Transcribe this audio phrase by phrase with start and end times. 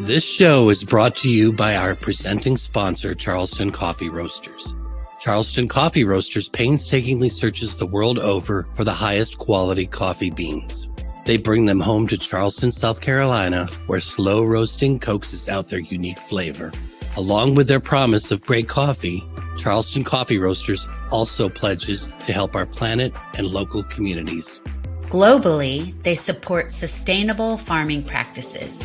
[0.00, 4.74] This show is brought to you by our presenting sponsor, Charleston Coffee Roasters.
[5.20, 10.88] Charleston Coffee Roasters painstakingly searches the world over for the highest quality coffee beans.
[11.26, 16.18] They bring them home to Charleston, South Carolina, where slow roasting coaxes out their unique
[16.18, 16.72] flavor.
[17.16, 19.24] Along with their promise of great coffee,
[19.56, 24.60] Charleston Coffee Roasters also pledges to help our planet and local communities.
[25.04, 28.84] Globally, they support sustainable farming practices.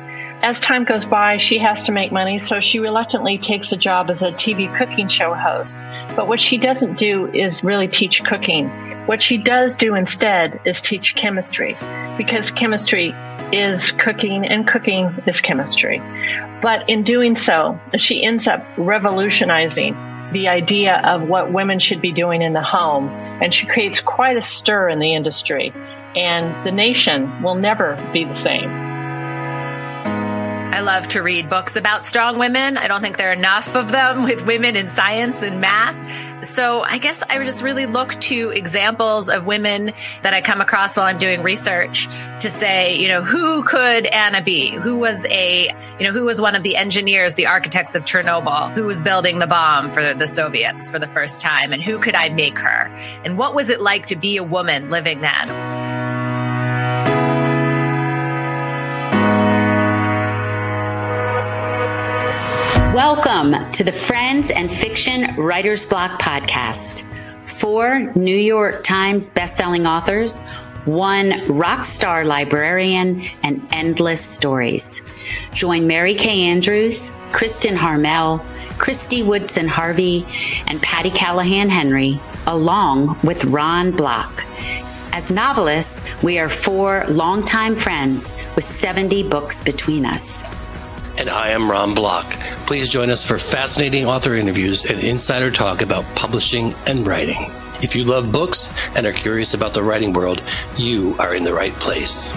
[0.43, 4.11] As time goes by, she has to make money, so she reluctantly takes a job
[4.11, 5.79] as a TV cooking show host.
[6.17, 8.71] But what she doesn't do is really teach cooking.
[9.07, 11.77] What she does do instead is teach chemistry,
[12.17, 13.15] because chemistry
[13.53, 16.01] is cooking and cooking is chemistry.
[16.61, 19.95] But in doing so, she ends up revolutionizing
[20.33, 24.37] the idea of what women should be doing in the home, and she creates quite
[24.37, 25.73] a stir in the industry.
[26.17, 28.88] And the nation will never be the same.
[30.79, 32.79] I love to read books about strong women.
[32.79, 36.45] I don't think there are enough of them with women in science and math.
[36.45, 40.61] So I guess I would just really look to examples of women that I come
[40.61, 42.07] across while I'm doing research
[42.39, 44.71] to say, you know, who could Anna be?
[44.71, 45.65] Who was a,
[45.99, 48.73] you know, who was one of the engineers, the architects of Chernobyl?
[48.75, 51.73] Who was building the bomb for the Soviets for the first time?
[51.73, 52.85] And who could I make her?
[53.25, 55.78] And what was it like to be a woman living then?
[62.95, 67.05] Welcome to the Friends and Fiction Writers Block podcast.
[67.47, 70.41] Four New York Times bestselling authors,
[70.87, 75.03] one rock star librarian, and endless stories.
[75.53, 78.39] Join Mary Kay Andrews, Kristen Harmel,
[78.79, 80.27] Christy Woodson Harvey,
[80.67, 84.47] and Patty Callahan Henry, along with Ron Block.
[85.13, 90.43] As novelists, we are four longtime friends with 70 books between us
[91.19, 92.31] and I am Ron Block.
[92.67, 97.51] Please join us for fascinating author interviews and insider talk about publishing and writing.
[97.83, 100.41] If you love books and are curious about the writing world,
[100.77, 102.31] you are in the right place.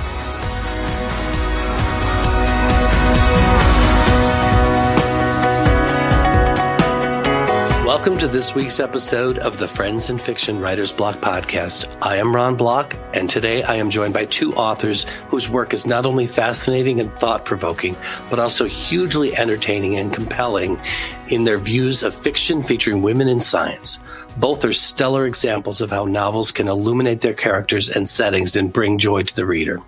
[8.02, 11.86] Welcome to this week's episode of the Friends and Fiction Writers Block podcast.
[12.02, 15.86] I am Ron Block, and today I am joined by two authors whose work is
[15.86, 17.96] not only fascinating and thought provoking,
[18.32, 20.82] but also hugely entertaining and compelling
[21.28, 24.00] in their views of fiction featuring women in science.
[24.36, 28.98] Both are stellar examples of how novels can illuminate their characters and settings and bring
[28.98, 29.80] joy to the reader.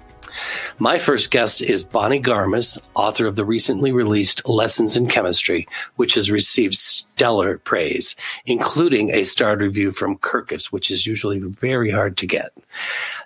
[0.80, 6.16] My first guest is Bonnie Garmus, author of the recently released Lessons in Chemistry, which
[6.16, 12.18] has received stellar praise, including a starred review from Kirkus, which is usually very hard
[12.18, 12.52] to get.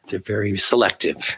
[0.08, 1.38] They're very selective.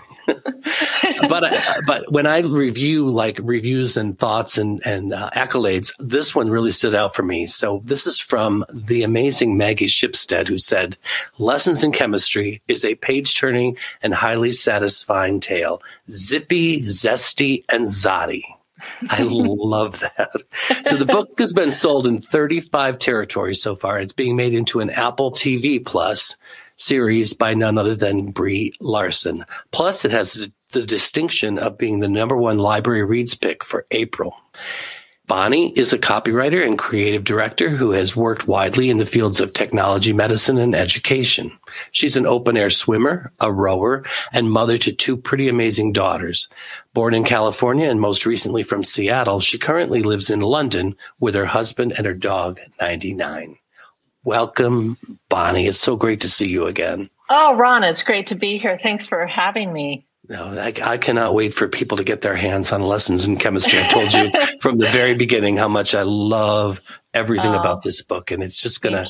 [1.28, 6.36] But I, but when I review like reviews and thoughts and and uh, accolades, this
[6.36, 7.46] one really stood out for me.
[7.46, 10.98] So this is from the amazing Maggie Shipstead, who said,
[11.38, 18.44] "Lessons in Chemistry is a page-turning and highly satisfying tale, zippy, zesty, and zotty."
[19.10, 20.36] I love that.
[20.86, 24.00] So the book has been sold in 35 territories so far.
[24.00, 26.36] It's being made into an Apple TV Plus
[26.76, 29.46] series by none other than Brie Larson.
[29.72, 34.36] Plus, it has the, distinction of being the number one library reads pick for April.
[35.30, 39.54] Bonnie is a copywriter and creative director who has worked widely in the fields of
[39.54, 41.52] technology, medicine, and education.
[41.92, 44.04] She's an open air swimmer, a rower,
[44.34, 46.48] and mother to two pretty amazing daughters.
[46.96, 51.46] Born in California and most recently from Seattle, she currently lives in London with her
[51.46, 53.56] husband and her dog, 99.
[54.24, 54.98] Welcome,
[55.30, 55.68] Bonnie.
[55.68, 57.08] It's so great to see you again.
[57.30, 58.80] Oh, Ron, it's great to be here.
[58.80, 60.08] Thanks for having me.
[60.30, 63.80] No, I, I, cannot wait for people to get their hands on lessons in chemistry.
[63.80, 64.32] I told you
[64.62, 66.82] from the very beginning how much I love
[67.16, 69.08] everything oh, about this book, and it's just gonna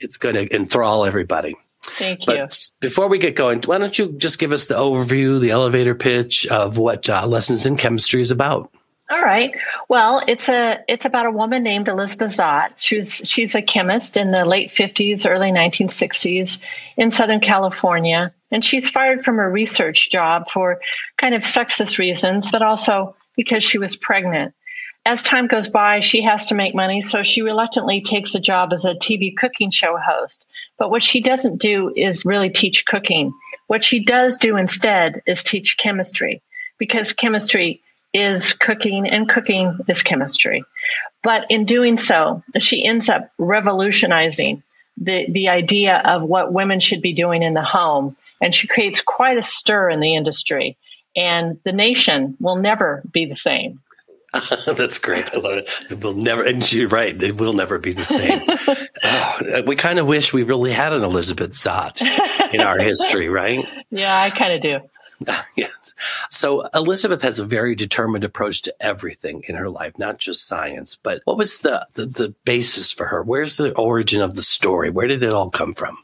[0.00, 1.54] it's gonna enthrall everybody.
[1.84, 2.48] Thank you.
[2.80, 6.48] Before we get going, why don't you just give us the overview, the elevator pitch
[6.48, 8.72] of what uh, lessons in chemistry is about?
[9.08, 9.54] All right.
[9.88, 12.70] Well, it's a it's about a woman named Elizabeth Zott.
[12.76, 16.58] She's she's a chemist in the late 50s, early 1960s
[16.96, 20.80] in Southern California, and she's fired from her research job for
[21.18, 24.54] kind of sexist reasons, but also because she was pregnant.
[25.04, 28.72] As time goes by, she has to make money, so she reluctantly takes a job
[28.72, 30.44] as a TV cooking show host.
[30.78, 33.32] But what she doesn't do is really teach cooking.
[33.68, 36.42] What she does do instead is teach chemistry
[36.78, 37.82] because chemistry
[38.12, 40.64] is cooking and cooking is chemistry.
[41.22, 44.62] But in doing so, she ends up revolutionizing
[44.96, 48.16] the, the idea of what women should be doing in the home.
[48.40, 50.76] And she creates quite a stir in the industry.
[51.16, 53.80] And the nation will never be the same.
[54.66, 55.32] That's great.
[55.32, 55.70] I love it.
[55.90, 57.20] It will never, and you're right.
[57.20, 58.42] It will never be the same.
[59.04, 62.02] oh, we kind of wish we really had an Elizabeth Zott
[62.52, 63.66] in our history, right?
[63.90, 64.80] Yeah, I kind of do.
[65.56, 65.94] yes.
[66.30, 70.98] So Elizabeth has a very determined approach to everything in her life, not just science.
[71.02, 73.22] But what was the, the, the basis for her?
[73.22, 74.90] Where's the origin of the story?
[74.90, 75.98] Where did it all come from?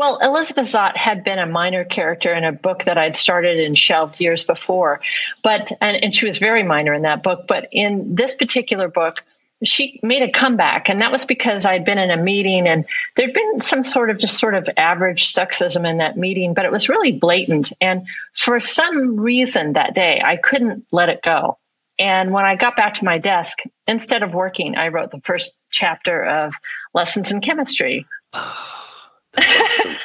[0.00, 3.76] Well, Elizabeth Zott had been a minor character in a book that I'd started and
[3.76, 5.02] shelved years before,
[5.44, 7.44] but and, and she was very minor in that book.
[7.46, 9.22] But in this particular book,
[9.62, 13.34] she made a comeback and that was because i'd been in a meeting and there'd
[13.34, 16.88] been some sort of just sort of average sexism in that meeting but it was
[16.88, 21.58] really blatant and for some reason that day i couldn't let it go
[21.98, 25.52] and when i got back to my desk instead of working i wrote the first
[25.68, 26.54] chapter of
[26.94, 28.89] lessons in chemistry oh.
[29.36, 29.96] Awesome.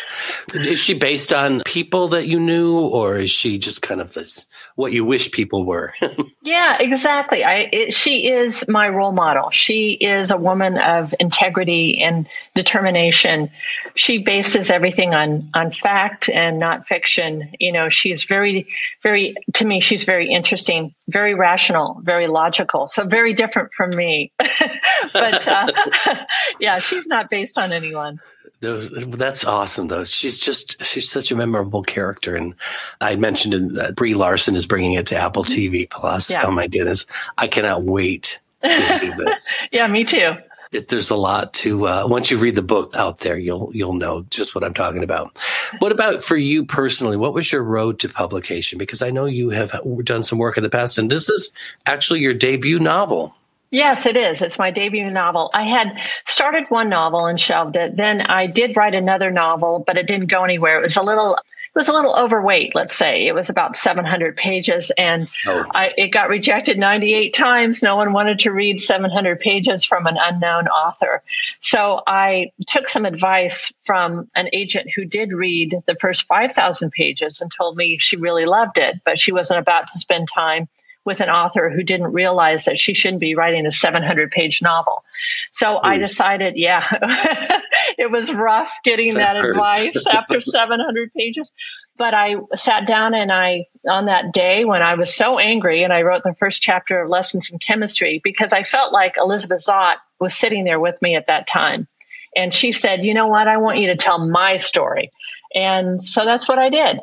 [0.54, 4.46] is she based on people that you knew, or is she just kind of this
[4.76, 5.94] what you wish people were?
[6.44, 7.44] yeah, exactly.
[7.44, 9.50] I it, she is my role model.
[9.50, 13.50] She is a woman of integrity and determination.
[13.96, 17.52] She bases everything on on fact and not fiction.
[17.60, 18.68] You know, she's very,
[19.02, 19.80] very to me.
[19.80, 22.88] She's very interesting, very rational, very logical.
[22.88, 24.32] So very different from me.
[25.14, 25.72] but uh,
[26.60, 28.20] yeah, she's not based on anyone.
[28.62, 30.06] That's awesome, though.
[30.06, 32.56] She's just she's such a memorable character, and
[33.02, 35.76] I mentioned in, uh, Brie Larson is bringing it to Apple mm-hmm.
[35.76, 36.32] TV Plus.
[36.32, 36.44] Yeah.
[36.46, 37.06] Oh my goodness,
[37.38, 39.56] I cannot wait to see this.
[39.72, 40.36] yeah, me too.
[40.72, 43.94] It, there's a lot to uh, once you read the book out there, you'll you'll
[43.94, 45.38] know just what I'm talking about.
[45.80, 47.18] What about for you personally?
[47.18, 48.78] What was your road to publication?
[48.78, 51.52] Because I know you have done some work in the past, and this is
[51.86, 53.36] actually your debut novel.
[53.76, 54.42] Yes, it is.
[54.42, 55.50] It's my debut novel.
[55.54, 57.98] I had started one novel and shelved it.
[57.98, 60.80] Then I did write another novel, but it didn't go anywhere.
[60.80, 63.28] It was a little it was a little overweight, let's say.
[63.28, 65.66] It was about 700 pages and oh.
[65.76, 67.84] I, it got rejected 98 times.
[67.84, 71.22] No one wanted to read 700 pages from an unknown author.
[71.60, 77.42] So I took some advice from an agent who did read the first 5,000 pages
[77.42, 80.70] and told me she really loved it, but she wasn't about to spend time
[81.06, 85.04] with an author who didn't realize that she shouldn't be writing a 700 page novel.
[85.52, 85.80] So Ooh.
[85.82, 86.02] I hmm.
[86.02, 86.84] decided, yeah,
[87.98, 91.54] it was rough getting that, that advice after 700 pages.
[91.98, 95.94] But I sat down and I, on that day when I was so angry, and
[95.94, 99.98] I wrote the first chapter of Lessons in Chemistry because I felt like Elizabeth Zott
[100.20, 101.88] was sitting there with me at that time.
[102.36, 103.48] And she said, You know what?
[103.48, 105.12] I want you to tell my story.
[105.54, 107.00] And so that's what I did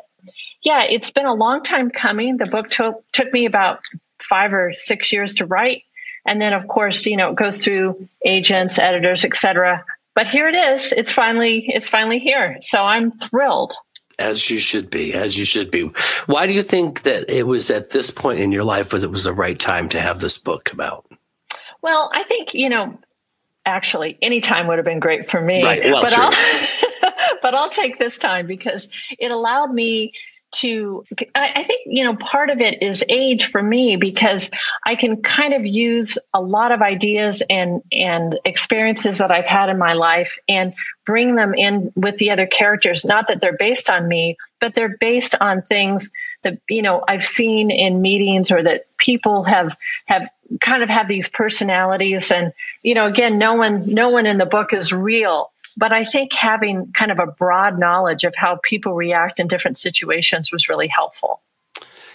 [0.63, 2.37] yeah, it's been a long time coming.
[2.37, 3.81] The book took took me about
[4.19, 5.83] five or six years to write,
[6.25, 9.85] and then of course, you know, it goes through agents, editors, etc.
[10.15, 10.93] But here it is.
[10.93, 12.59] It's finally it's finally here.
[12.61, 13.73] So I'm thrilled.
[14.19, 15.89] As you should be, as you should be.
[16.27, 19.09] Why do you think that it was at this point in your life that it
[19.11, 21.05] was the right time to have this book come out?
[21.81, 22.97] Well, I think, you know,
[23.65, 25.63] actually any time would have been great for me.
[25.63, 25.83] Right.
[25.83, 26.31] Well, but I'll
[27.41, 28.87] but I'll take this time because
[29.19, 30.13] it allowed me
[30.53, 31.05] to
[31.35, 34.51] I, think you know part of it is age for me because
[34.85, 39.69] i can kind of use a lot of ideas and and experiences that i've had
[39.69, 40.73] in my life and
[41.05, 43.03] bring them in with the other characters.
[43.03, 46.09] Not that they're based on me but they're based on things
[46.43, 50.29] that you know i've seen in meetings or that people have have
[50.61, 52.31] kind of have these personalities.
[52.31, 56.05] And you know again no one no one in the book is real but I
[56.05, 60.69] think having kind of a broad knowledge of how people react in different situations was
[60.69, 61.41] really helpful.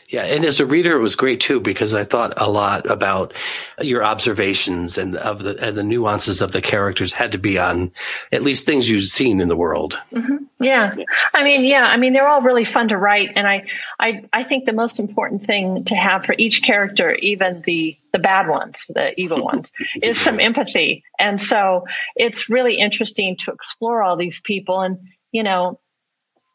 [0.09, 3.35] Yeah, and as a reader, it was great too because I thought a lot about
[3.79, 7.93] your observations and of the and the nuances of the characters had to be on
[8.33, 9.99] at least things you've seen in the world.
[10.11, 10.45] Mm-hmm.
[10.61, 10.95] Yeah.
[10.97, 13.67] yeah, I mean, yeah, I mean, they're all really fun to write, and I,
[14.01, 18.19] I, I think the most important thing to have for each character, even the the
[18.19, 19.71] bad ones, the evil ones,
[20.03, 21.87] is some empathy, and so
[22.17, 24.99] it's really interesting to explore all these people, and
[25.33, 25.79] you know,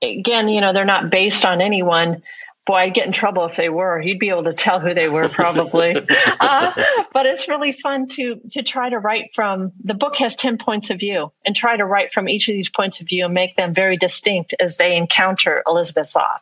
[0.02, 2.24] again, you know, they're not based on anyone
[2.66, 4.00] boy, I'd get in trouble if they were.
[4.00, 5.96] He'd be able to tell who they were probably.
[6.40, 6.72] uh,
[7.14, 9.72] but it's really fun to to try to write from.
[9.84, 12.70] The book has ten points of view, and try to write from each of these
[12.70, 16.40] points of view and make them very distinct as they encounter Elizabeth Zott.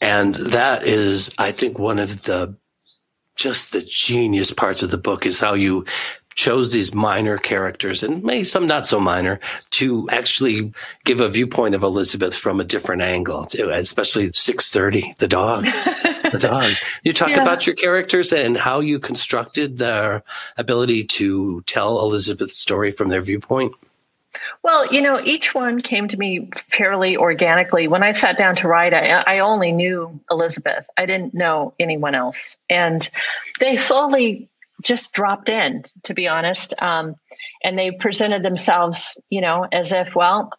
[0.00, 2.56] And that is, I think, one of the
[3.34, 5.84] just the genius parts of the book is how you
[6.38, 9.40] chose these minor characters and maybe some not so minor
[9.72, 10.72] to actually
[11.04, 15.64] give a viewpoint of Elizabeth from a different angle, especially 630, the dog.
[16.32, 16.74] the dog.
[17.02, 17.42] You talk yeah.
[17.42, 20.22] about your characters and how you constructed their
[20.56, 23.74] ability to tell Elizabeth's story from their viewpoint.
[24.62, 27.88] Well, you know, each one came to me fairly organically.
[27.88, 30.86] When I sat down to write, I, I, only knew Elizabeth.
[30.96, 32.54] I didn't know anyone else.
[32.70, 33.08] And
[33.58, 34.48] they slowly
[34.82, 36.74] just dropped in, to be honest.
[36.80, 37.16] Um,
[37.62, 40.50] and they presented themselves, you know, as if, well,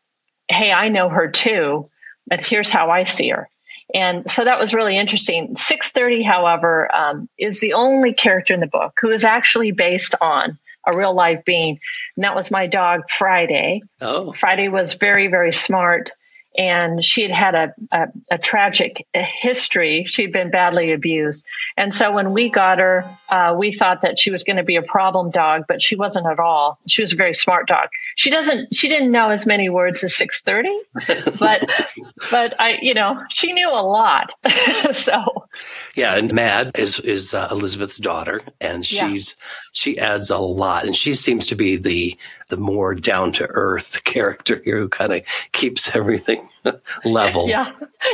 [0.49, 1.85] hey, I know her too,
[2.27, 3.49] but here's how I see her.
[3.93, 5.55] And so that was really interesting.
[5.55, 10.59] 630, however, um, is the only character in the book who is actually based on
[10.85, 11.79] a real life being.
[12.15, 13.81] And that was my dog, Friday.
[13.99, 14.31] Oh.
[14.33, 16.11] Friday was very, very smart
[16.58, 20.06] and she had had a, a, a tragic history.
[20.06, 21.46] She'd been badly abused.
[21.77, 24.75] And so when we got her, uh, we thought that she was going to be
[24.75, 26.79] a problem dog, but she wasn't at all.
[26.88, 27.89] She was a very smart dog.
[28.15, 31.70] She doesn't, she didn't know as many words as 630, but,
[32.32, 34.34] but I, you know, she knew a lot.
[34.94, 35.48] so.
[35.96, 36.16] Yeah.
[36.16, 39.46] And Mad is, is uh, Elizabeth's daughter and she's, yeah.
[39.72, 42.18] she adds a lot and she seems to be the,
[42.50, 46.48] the more down to earth character here who kind of keeps everything
[47.06, 47.48] level.
[47.50, 47.72] Yeah.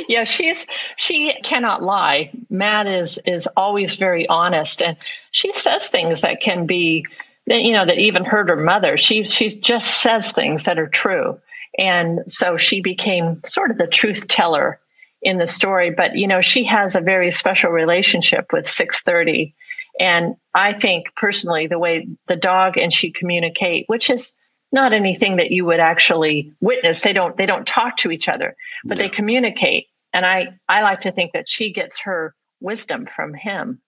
[0.08, 0.24] Yeah.
[0.24, 0.66] She's,
[0.98, 2.32] she cannot lie.
[2.50, 4.98] Mad is, is always very honest and
[5.32, 7.06] she says things that can be,
[7.46, 8.98] you know, that even hurt her mother.
[8.98, 11.40] She, she just says things that are true.
[11.78, 14.80] And so she became sort of the truth teller
[15.25, 15.89] in the story.
[15.91, 19.55] But, you know, she has a very special relationship with 630
[20.00, 24.34] and I think personally, the way the dog and she communicate, which is
[24.72, 27.01] not anything that you would actually witness.
[27.01, 29.88] They don't they don't talk to each other, but they communicate.
[30.12, 33.82] And I I like to think that she gets her wisdom from him.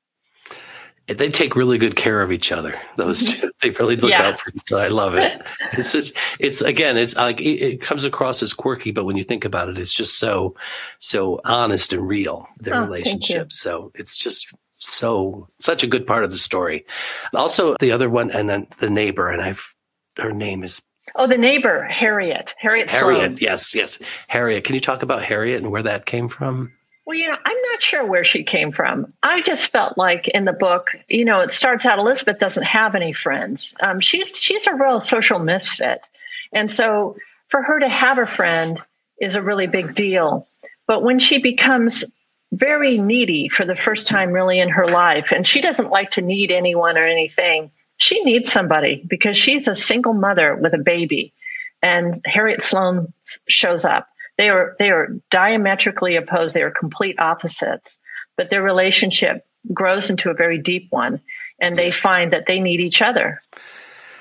[1.08, 2.78] They take really good care of each other.
[2.98, 4.24] Those two, they really look yeah.
[4.24, 4.84] out for each other.
[4.84, 5.42] I love it.
[5.74, 9.24] it's just, it's again, it's like it, it, comes across as quirky, but when you
[9.24, 10.56] think about it, it's just so,
[11.00, 12.48] so honest and real.
[12.60, 13.54] Their oh, relationship.
[13.54, 16.86] So it's just so such a good part of the story.
[17.34, 19.74] Also, the other one, and then the neighbor, and I've
[20.18, 20.82] her name is
[21.16, 23.38] oh the neighbor Harriet Harriet Harriet Sloan.
[23.40, 24.64] yes yes Harriet.
[24.64, 26.74] Can you talk about Harriet and where that came from?
[27.08, 29.14] Well, you know, I'm not sure where she came from.
[29.24, 32.96] I just felt like in the book, you know, it starts out Elizabeth doesn't have
[32.96, 33.74] any friends.
[33.80, 36.06] Um, she's she's a real social misfit,
[36.52, 37.16] and so
[37.48, 38.82] for her to have a friend
[39.22, 40.48] is a really big deal.
[40.86, 42.04] But when she becomes
[42.52, 45.32] very needy for the first time really in her life.
[45.32, 47.72] And she doesn't like to need anyone or anything.
[47.98, 51.34] She needs somebody because she's a single mother with a baby.
[51.82, 53.14] And Harriet Sloan
[53.48, 54.08] shows up.
[54.38, 56.56] They are they are diametrically opposed.
[56.56, 58.00] They are complete opposites,
[58.36, 61.22] but their relationship grows into a very deep one,
[61.60, 63.41] and they find that they need each other.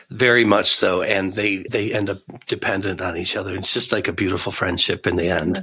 [0.09, 3.57] Very much so, and they they end up dependent on each other.
[3.57, 5.61] It's just like a beautiful friendship in the end.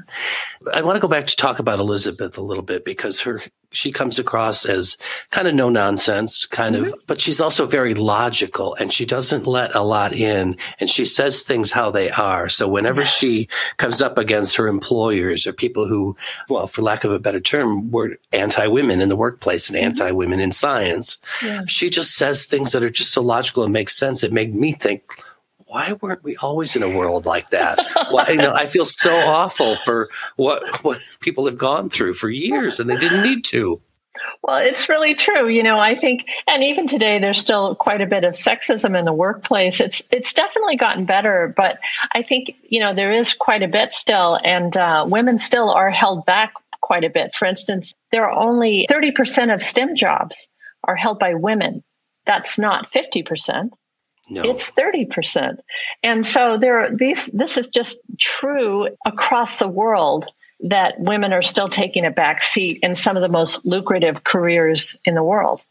[0.72, 3.42] I want to go back to talk about Elizabeth a little bit because her
[3.74, 4.98] she comes across as
[5.32, 6.94] kind of no nonsense, kind mm-hmm.
[6.94, 11.06] of, but she's also very logical and she doesn't let a lot in and she
[11.06, 12.48] says things how they are.
[12.50, 16.16] So whenever she comes up against her employers or people who,
[16.50, 19.88] well, for lack of a better term, were anti women in the workplace and mm-hmm.
[19.88, 21.64] anti women in science, yeah.
[21.68, 24.24] she just says things that are just so logical and make sense.
[24.24, 25.04] It made me think,
[25.74, 27.80] why weren't we always in a world like that?
[28.12, 32.30] Why, you know, I feel so awful for what what people have gone through for
[32.30, 33.82] years, and they didn't need to.
[34.44, 35.50] Well, it's really true.
[35.50, 39.06] You know, I think, and even today, there's still quite a bit of sexism in
[39.06, 39.80] the workplace.
[39.80, 41.80] It's it's definitely gotten better, but
[42.14, 45.90] I think you know there is quite a bit still, and uh, women still are
[45.90, 47.34] held back quite a bit.
[47.34, 50.48] For instance, there are only 30% of STEM jobs
[50.84, 51.84] are held by women.
[52.28, 53.72] That's not 50%.
[54.30, 54.44] No.
[54.44, 55.58] It's 30%.
[56.02, 60.26] And so there are these this is just true across the world
[60.62, 64.96] that women are still taking a back seat in some of the most lucrative careers
[65.04, 65.62] in the world.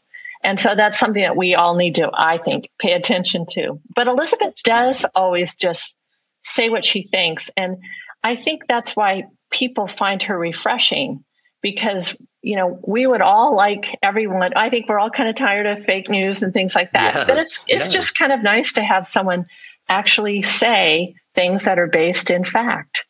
[0.43, 3.79] And so that's something that we all need to, I think, pay attention to.
[3.95, 5.95] But Elizabeth does always just
[6.43, 7.49] say what she thinks.
[7.55, 7.77] And
[8.23, 11.23] I think that's why people find her refreshing
[11.61, 14.51] because you know, we would all like everyone.
[14.55, 17.15] I think we're all kind of tired of fake news and things like that.
[17.15, 17.93] Yes, but it's it's yes.
[17.93, 19.47] just kind of nice to have someone
[19.89, 23.05] actually say things that are based in fact.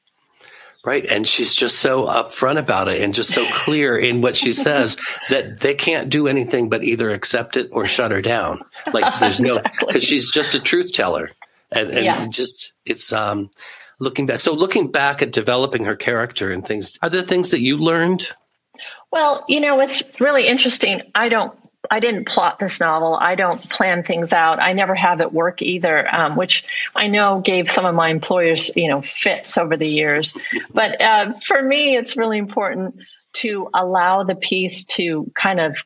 [0.85, 1.05] Right.
[1.05, 4.97] And she's just so upfront about it and just so clear in what she says
[5.29, 8.61] that they can't do anything but either accept it or shut her down.
[8.91, 9.87] Like there's no, Exactly.
[9.87, 11.31] because she's just a truth teller.
[11.71, 12.27] And, and Yeah.
[12.27, 13.49] just, it's, um,
[13.99, 14.39] looking back.
[14.39, 18.33] So looking back at developing her character and things, are there things that you learned?
[19.13, 21.03] Well, you know, it's really interesting.
[21.13, 21.53] I don't,
[21.91, 23.13] I didn't plot this novel.
[23.13, 24.59] I don't plan things out.
[24.59, 26.65] I never have at work either, um, which
[26.95, 30.35] I know gave some of my employers, you know, fits over the years.
[30.73, 32.95] But uh, for me, it's really important
[33.33, 35.77] to allow the piece to kind of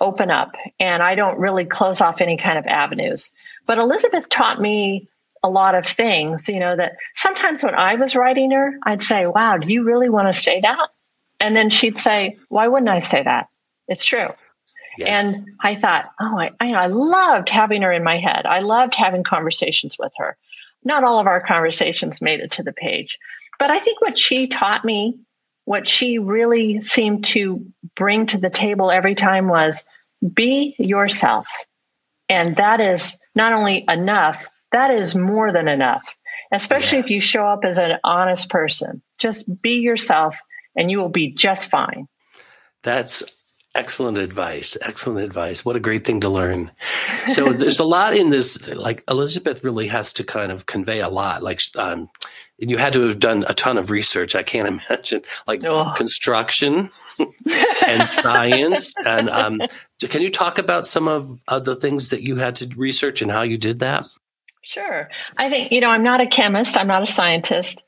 [0.00, 3.30] open up, and I don't really close off any kind of avenues.
[3.66, 5.06] But Elizabeth taught me
[5.44, 9.26] a lot of things, you know, that sometimes when I was writing her, I'd say,
[9.26, 10.88] wow, do you really want to say that?
[11.40, 13.48] And then she'd say, why wouldn't I say that?
[13.86, 14.28] It's true.
[14.98, 15.08] Yes.
[15.08, 18.46] And I thought, oh, I, I, I loved having her in my head.
[18.46, 20.36] I loved having conversations with her.
[20.84, 23.18] Not all of our conversations made it to the page,
[23.58, 25.18] but I think what she taught me,
[25.64, 27.64] what she really seemed to
[27.94, 29.84] bring to the table every time was
[30.34, 31.46] be yourself.
[32.28, 36.16] And that is not only enough, that is more than enough,
[36.52, 39.02] especially if you show up as an honest person.
[39.18, 40.36] Just be yourself
[40.78, 42.08] and you will be just fine.
[42.82, 43.22] That's
[43.74, 44.76] excellent advice.
[44.80, 45.64] Excellent advice.
[45.64, 46.70] What a great thing to learn.
[47.28, 48.66] So there's a lot in this.
[48.68, 51.42] Like Elizabeth really has to kind of convey a lot.
[51.42, 52.08] Like, um,
[52.60, 54.34] and you had to have done a ton of research.
[54.34, 55.92] I can't imagine like Oh.
[55.96, 56.90] construction
[57.86, 58.94] and science.
[59.04, 59.60] And um,
[60.00, 63.30] can you talk about some of uh, the things that you had to research and
[63.30, 64.06] how you did that?
[64.62, 65.08] Sure.
[65.36, 67.82] I think, you know, I'm not a chemist, I'm not a scientist.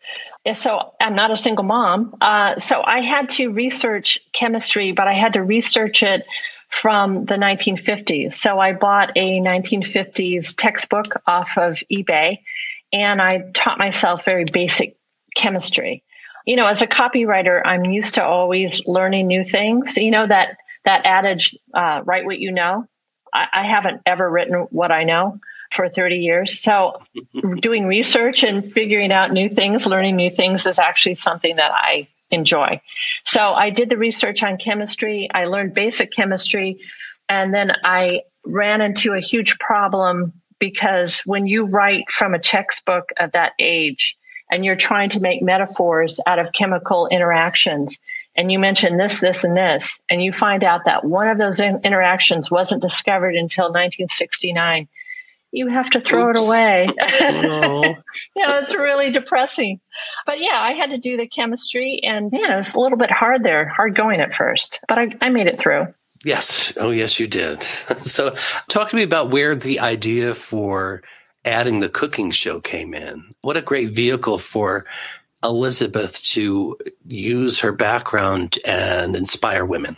[0.55, 2.17] So I'm not a single mom.
[2.21, 6.27] Uh, so I had to research chemistry, but I had to research it
[6.69, 8.35] from the 1950s.
[8.37, 12.39] So I bought a 1950s textbook off of eBay
[12.93, 14.97] and I taught myself very basic
[15.37, 16.03] chemistry.
[16.47, 19.97] You know, as a copywriter, I'm used to always learning new things.
[19.99, 22.87] You know, that, that adage, uh, write what you know.
[23.33, 25.39] I, I haven't ever written what I know
[25.71, 26.61] for 30 years.
[26.61, 27.01] So
[27.61, 32.09] doing research and figuring out new things, learning new things is actually something that I
[32.31, 32.81] enjoy.
[33.25, 35.29] So I did the research on chemistry.
[35.33, 36.81] I learned basic chemistry.
[37.29, 43.11] And then I ran into a huge problem because when you write from a textbook
[43.19, 44.17] of that age
[44.51, 47.99] and you're trying to make metaphors out of chemical interactions,
[48.37, 51.61] and you mention this, this, and this, and you find out that one of those
[51.61, 54.89] interactions wasn't discovered until 1969,
[55.53, 56.39] you have to throw Oops.
[56.39, 56.89] it away.
[57.53, 57.95] Oh,
[58.37, 59.81] yeah, it's really depressing.
[60.27, 63.11] But yeah, I had to do the chemistry, and yeah, it was a little bit
[63.11, 65.93] hard there, hard going at first, but I, I made it through.
[66.25, 66.73] yes.
[66.77, 67.63] Oh, yes, you did.
[68.03, 68.35] so
[68.69, 71.03] talk to me about where the idea for
[71.45, 73.35] adding the cooking show came in.
[73.41, 74.85] What a great vehicle for
[75.43, 79.97] Elizabeth to use her background and inspire women.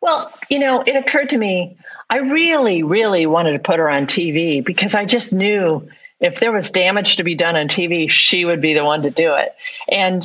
[0.00, 1.76] Well, you know, it occurred to me,
[2.12, 5.88] I really, really wanted to put her on TV because I just knew
[6.20, 9.10] if there was damage to be done on TV, she would be the one to
[9.10, 9.54] do it.
[9.88, 10.22] And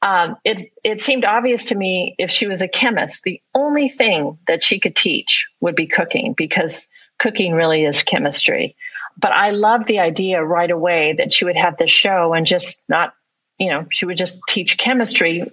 [0.00, 4.38] um, it it seemed obvious to me if she was a chemist, the only thing
[4.46, 6.86] that she could teach would be cooking because
[7.18, 8.74] cooking really is chemistry.
[9.18, 12.82] But I loved the idea right away that she would have this show and just
[12.88, 13.12] not,
[13.58, 15.46] you know, she would just teach chemistry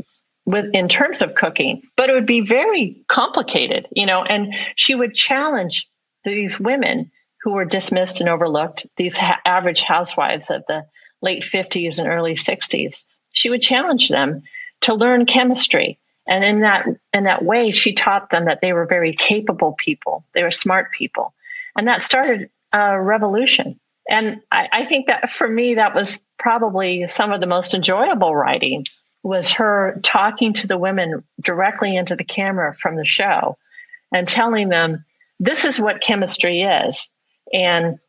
[0.46, 4.96] with in terms of cooking, but it would be very complicated, you know, and she
[4.96, 5.90] would challenge
[6.26, 10.86] these women who were dismissed and overlooked, these ha- average housewives of the
[11.22, 13.04] late 50s and early 60s.
[13.32, 14.44] She would challenge them
[14.82, 16.00] to learn chemistry.
[16.28, 20.24] And in that in that way, she taught them that they were very capable people.
[20.34, 21.34] They were smart people.
[21.76, 23.80] And that started a revolution.
[24.10, 28.36] And I, I think that for me, that was probably some of the most enjoyable
[28.36, 28.86] writing
[29.24, 33.58] was her talking to the women directly into the camera from the show
[34.12, 35.06] and telling them,
[35.40, 37.08] this is what chemistry is.
[37.52, 38.00] And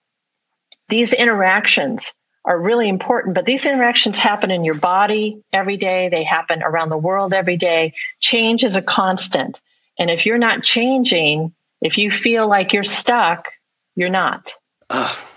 [0.89, 2.13] these interactions
[2.45, 6.11] are really important, but these interactions happen in your body every day.
[6.11, 7.95] They happen around the world every day.
[8.21, 9.61] Change is a constant.
[9.99, 13.49] And if you're not changing, if you feel like you're stuck,
[13.97, 14.53] you're not.
[14.91, 15.29] Oh,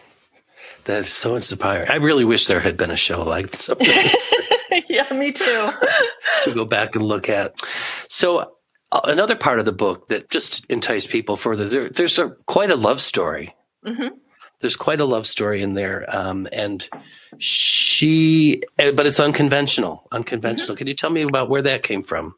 [0.87, 1.89] that is so inspiring.
[1.89, 3.87] I really wish there had been a show like something
[4.89, 5.69] yeah, me too.
[6.43, 7.61] to go back and look at.
[8.09, 8.51] So
[8.91, 12.71] uh, another part of the book that just enticed people further, there, there's a, quite
[12.71, 13.55] a love story.
[13.85, 14.11] Mhm.
[14.59, 16.89] There's quite a love story in there, um, and
[17.37, 20.07] she, eh, but it's unconventional.
[20.11, 20.75] Unconventional.
[20.75, 22.33] Can you tell me about where that came from?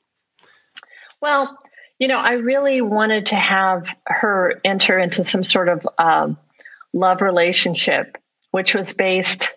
[1.21, 1.57] Well,
[1.97, 6.37] you know, I really wanted to have her enter into some sort of um,
[6.93, 8.17] love relationship,
[8.51, 9.51] which was based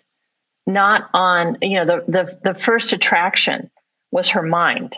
[0.65, 3.69] not on you know the the, the first attraction
[4.11, 4.95] was her mind.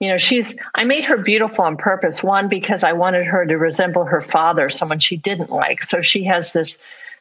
[0.00, 2.22] You know, she's, I made her beautiful on purpose.
[2.22, 5.82] One, because I wanted her to resemble her father, someone she didn't like.
[5.82, 6.76] So she has this,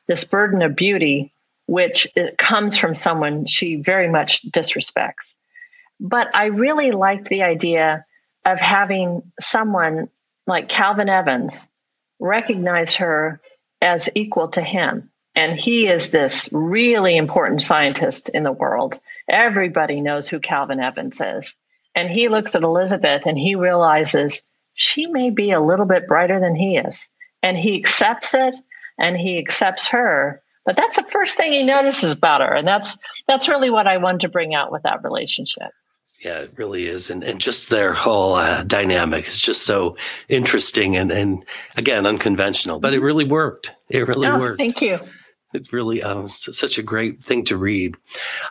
[0.06, 1.32] this burden of beauty,
[1.66, 5.34] which comes from someone she very much disrespects.
[5.98, 8.06] But I really liked the idea
[8.44, 10.10] of having someone
[10.46, 11.66] like Calvin Evans
[12.20, 13.40] recognize her
[13.82, 15.10] as equal to him.
[15.36, 19.00] And he is this really important scientist in the world.
[19.28, 21.56] Everybody knows who Calvin Evans is.
[21.96, 24.42] And he looks at Elizabeth and he realizes
[24.74, 27.08] she may be a little bit brighter than he is.
[27.42, 28.54] And he accepts it
[28.98, 30.42] and he accepts her.
[30.66, 32.54] But that's the first thing he notices about her.
[32.54, 35.72] And that's that's really what I wanted to bring out with that relationship.
[36.24, 37.10] Yeah, it really is.
[37.10, 39.98] And, and just their whole uh, dynamic is just so
[40.30, 41.44] interesting and, and
[41.76, 43.74] again, unconventional, but it really worked.
[43.90, 44.58] It really oh, worked.
[44.58, 45.00] Thank you.
[45.54, 47.96] It's really um, such a great thing to read.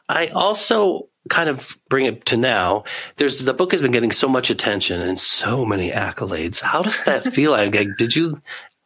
[0.09, 2.85] I also kind of bring it to now.
[3.17, 6.61] There's the book has been getting so much attention and so many accolades.
[6.61, 7.53] How does that feel?
[7.53, 8.41] like, did you,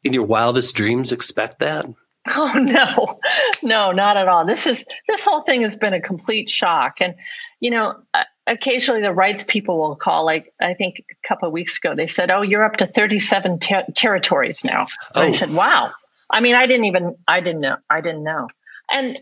[0.05, 1.87] in your wildest dreams, expect that?
[2.35, 3.20] Oh no,
[3.62, 4.44] no, not at all.
[4.44, 7.14] This is this whole thing has been a complete shock, and
[7.61, 8.02] you know,
[8.46, 10.24] occasionally the rights people will call.
[10.24, 13.61] Like I think a couple of weeks ago, they said, "Oh, you're up to 37
[13.61, 15.22] ter- territories now." Oh.
[15.22, 15.92] I said, "Wow."
[16.30, 18.48] I mean, I didn't even I didn't know I didn't know.
[18.90, 19.18] And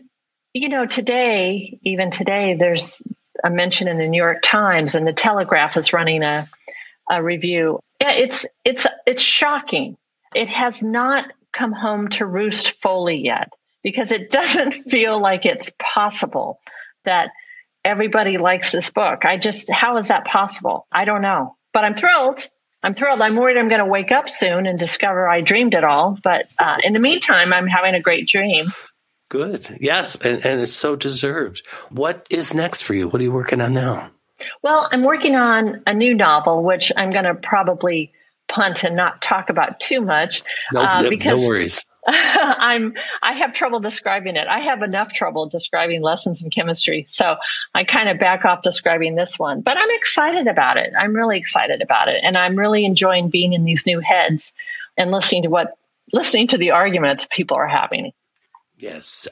[0.53, 3.01] you know, today, even today, there's
[3.43, 6.47] a mention in the New York Times, and the Telegraph is running a
[7.09, 7.79] a review.
[8.01, 9.97] Yeah, it's it's it's shocking.
[10.33, 13.49] It has not come home to roost fully yet
[13.83, 16.59] because it doesn't feel like it's possible
[17.05, 17.31] that
[17.83, 19.25] everybody likes this book.
[19.25, 20.87] I just, how is that possible?
[20.91, 22.47] I don't know, but I'm thrilled.
[22.85, 23.19] I'm thrilled.
[23.19, 26.19] I'm worried I'm going to wake up soon and discover I dreamed it all.
[26.23, 28.71] But uh, in the meantime, I'm having a great dream.
[29.29, 29.79] Good.
[29.81, 30.15] Yes.
[30.17, 31.63] And, and it's so deserved.
[31.89, 33.07] What is next for you?
[33.07, 34.11] What are you working on now?
[34.61, 38.13] Well, I'm working on a new novel, which I'm going to probably
[38.47, 40.43] punt and not talk about too much.
[40.71, 41.83] No, uh, because no worries.
[42.07, 44.47] I'm I have trouble describing it.
[44.47, 47.05] I have enough trouble describing lessons in chemistry.
[47.09, 47.37] So
[47.73, 49.61] I kind of back off describing this one.
[49.61, 50.93] But I'm excited about it.
[50.97, 52.19] I'm really excited about it.
[52.21, 54.53] And I'm really enjoying being in these new heads
[54.97, 55.77] and listening to what
[56.13, 58.11] listening to the arguments people are having.
[58.77, 59.27] Yes.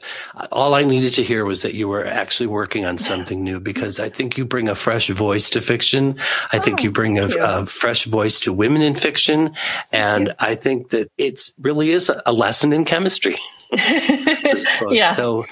[0.50, 4.00] All I needed to hear was that you were actually working on something new because
[4.00, 6.16] I think you bring a fresh voice to fiction.
[6.50, 9.54] I think you oh, bring a, a, fresh voice to women in fiction.
[9.92, 13.36] And I think that it's really is a lesson in chemistry.
[14.90, 15.12] yeah.
[15.12, 15.44] So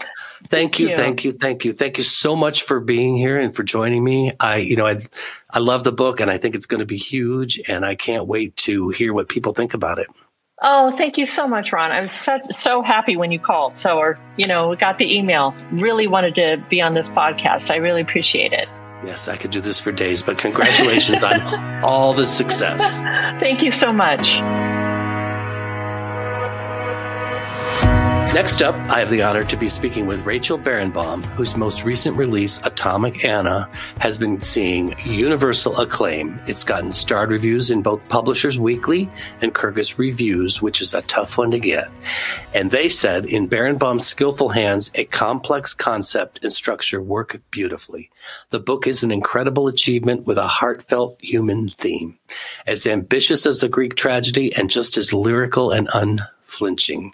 [0.49, 1.75] thank you, thank you, thank you.
[1.75, 4.33] Thank you so much for being here and for joining me.
[4.41, 5.03] I, you know, I,
[5.51, 8.27] I love the book and I think it's going to be huge and I can't
[8.27, 10.07] wait to hear what people think about it.
[10.65, 11.91] Oh, thank you so much, Ron.
[11.91, 13.79] I was so, so happy when you called.
[13.79, 15.55] So, or, you know, got the email.
[15.73, 17.71] Really wanted to be on this podcast.
[17.71, 18.69] I really appreciate it.
[19.05, 21.43] Yes, I could do this for days, but congratulations on
[21.85, 22.99] all the success.
[23.41, 24.39] Thank you so much.
[28.35, 32.17] Next up, I have the honor to be speaking with Rachel Barenbaum, whose most recent
[32.17, 33.69] release, Atomic Anna,
[33.99, 36.41] has been seeing universal acclaim.
[36.47, 39.11] It's gotten starred reviews in both Publishers Weekly
[39.43, 41.91] and Kirkus Reviews, which is a tough one to get.
[42.55, 48.09] And they said, in Barenbaum's skillful hands, a complex concept and structure work beautifully.
[48.49, 52.19] The book is an incredible achievement with a heartfelt human theme,
[52.67, 57.13] as ambitious as a Greek tragedy and just as lyrical and unflinching.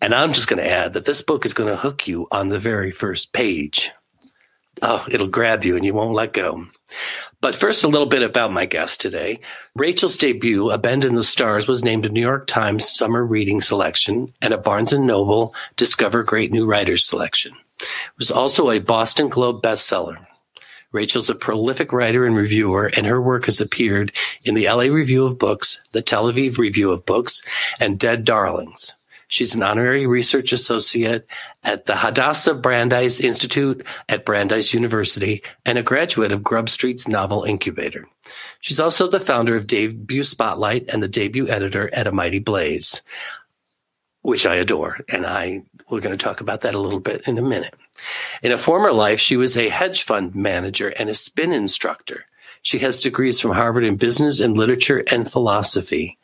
[0.00, 2.48] And I'm just going to add that this book is going to hook you on
[2.48, 3.92] the very first page.
[4.82, 6.66] Oh, it'll grab you and you won't let go.
[7.40, 9.40] But first, a little bit about my guest today.
[9.74, 13.60] Rachel's debut, A Bend in the Stars, was named a New York Times Summer Reading
[13.60, 17.54] Selection and a Barnes & Noble Discover Great New Writers Selection.
[17.80, 20.26] It was also a Boston Globe bestseller.
[20.92, 24.12] Rachel's a prolific writer and reviewer, and her work has appeared
[24.44, 27.42] in the LA Review of Books, the Tel Aviv Review of Books,
[27.80, 28.94] and Dead Darlings.
[29.28, 31.26] She's an honorary research associate
[31.64, 37.42] at the Hadassah Brandeis Institute at Brandeis University and a graduate of Grub Street's Novel
[37.42, 38.08] Incubator.
[38.60, 43.02] She's also the founder of Debut Spotlight and the debut editor at A Mighty Blaze,
[44.22, 45.00] which I adore.
[45.08, 47.74] And I, we're going to talk about that a little bit in a minute.
[48.42, 52.26] In a former life, she was a hedge fund manager and a spin instructor.
[52.62, 56.18] She has degrees from Harvard in business and literature and philosophy.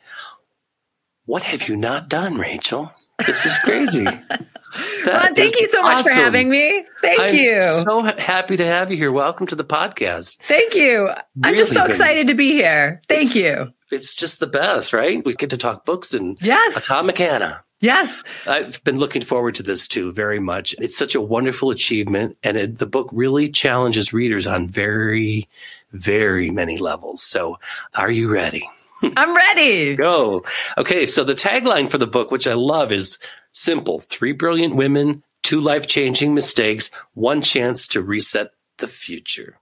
[1.25, 2.91] What have you not done, Rachel?
[3.25, 4.03] This is crazy.
[5.05, 6.83] Ron, thank you so much for having me.
[6.99, 7.61] Thank I'm you.
[7.61, 9.11] So happy to have you here.
[9.11, 10.37] Welcome to the podcast.
[10.49, 11.03] Thank you.
[11.03, 13.01] Really I'm just so excited to be here.
[13.07, 13.73] Thank it's, you.
[13.89, 15.23] It's just the best, right?
[15.23, 16.75] We get to talk books and yes.
[16.75, 17.63] Atomic Anna.
[17.79, 18.21] Yes.
[18.45, 20.75] I've been looking forward to this too very much.
[20.79, 25.47] It's such a wonderful achievement, and it, the book really challenges readers on very,
[25.93, 27.23] very many levels.
[27.23, 27.59] So,
[27.95, 28.69] are you ready?
[29.17, 29.95] I'm ready.
[29.95, 30.45] Go.
[30.77, 33.17] Okay, so the tagline for the book, which I love, is
[33.51, 39.59] simple three brilliant women, two life changing mistakes, one chance to reset the future.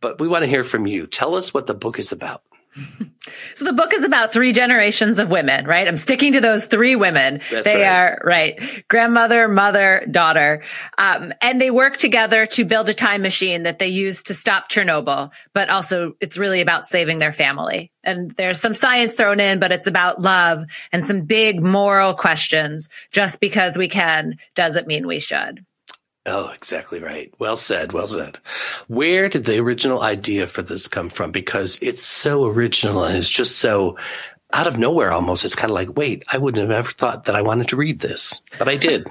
[0.00, 1.06] But we want to hear from you.
[1.06, 2.42] Tell us what the book is about.
[3.54, 5.86] So the book is about three generations of women, right?
[5.86, 7.42] I'm sticking to those three women.
[7.50, 7.86] That's they right.
[7.86, 10.62] are right, grandmother, mother, daughter,
[10.96, 14.70] um, and they work together to build a time machine that they use to stop
[14.70, 15.32] Chernobyl.
[15.52, 17.92] But also, it's really about saving their family.
[18.02, 22.88] And there's some science thrown in, but it's about love and some big moral questions.
[23.12, 25.64] Just because we can doesn't mean we should.
[26.26, 27.32] Oh, exactly right.
[27.38, 27.92] Well said.
[27.92, 28.38] Well said.
[28.88, 31.30] Where did the original idea for this come from?
[31.30, 33.96] Because it's so original and it's just so
[34.52, 35.44] out of nowhere almost.
[35.44, 38.00] It's kind of like, wait, I wouldn't have ever thought that I wanted to read
[38.00, 39.06] this, but I did.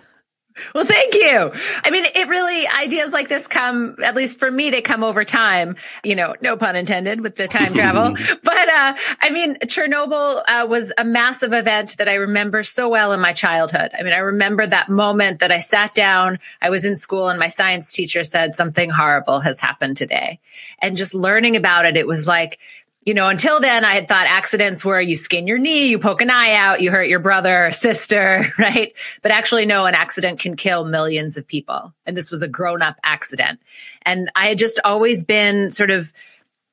[0.74, 1.52] Well, thank you.
[1.84, 5.24] I mean, it really, ideas like this come, at least for me, they come over
[5.24, 8.16] time, you know, no pun intended with the time travel.
[8.44, 13.14] but, uh, I mean, Chernobyl, uh, was a massive event that I remember so well
[13.14, 13.92] in my childhood.
[13.98, 17.40] I mean, I remember that moment that I sat down, I was in school and
[17.40, 20.40] my science teacher said something horrible has happened today.
[20.80, 22.60] And just learning about it, it was like,
[23.06, 26.22] you know, until then I had thought accidents were you skin your knee, you poke
[26.22, 28.94] an eye out, you hurt your brother or sister, right?
[29.22, 31.94] But actually, no, an accident can kill millions of people.
[32.06, 33.60] And this was a grown up accident.
[34.02, 36.12] And I had just always been sort of,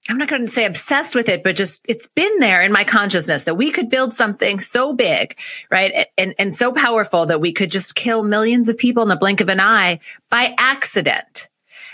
[0.08, 2.84] I'm not going to say obsessed with it, but just it's been there in my
[2.84, 5.38] consciousness that we could build something so big,
[5.70, 6.08] right?
[6.18, 9.40] And, and so powerful that we could just kill millions of people in the blink
[9.40, 11.48] of an eye by accident.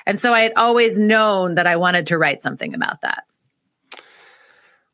[0.07, 3.25] And so I had always known that I wanted to write something about that.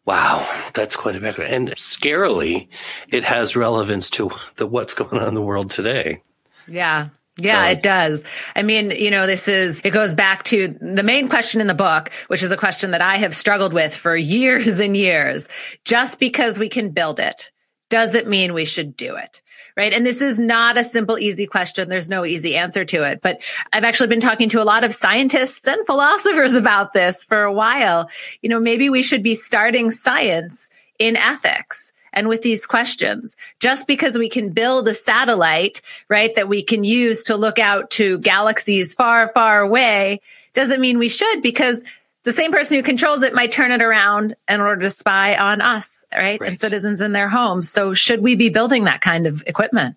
[0.09, 1.53] Wow, that's quite a background.
[1.53, 2.69] And scarily,
[3.09, 6.23] it has relevance to the what's going on in the world today.
[6.67, 7.11] Yeah.
[7.37, 8.25] Yeah, So- it does.
[8.57, 11.75] I mean, you know, this is, it goes back to the main question in the
[11.75, 15.47] book, which is a question that I have struggled with for years and years.
[15.85, 17.51] Just because we can build it
[17.91, 19.43] doesn't mean we should do it.
[19.79, 19.93] Right.
[19.93, 21.89] And this is not a simple, easy question.
[21.89, 23.21] There's no easy answer to it.
[23.23, 27.45] But I've actually been talking to a lot of scientists and philosophers about this for
[27.45, 28.11] a while.
[28.43, 33.37] You know, maybe we should be starting science in ethics and with these questions.
[33.61, 37.89] Just because we can build a satellite, right, that we can use to look out
[37.91, 40.21] to galaxies far, far away
[40.55, 41.85] doesn't mean we should because
[42.25, 45.61] the same person who controls it might turn it around in order to spy on
[45.61, 46.41] us, right?
[46.41, 46.49] Right.
[46.49, 47.71] And citizens in their homes.
[47.71, 49.97] So should we be building that kind of equipment?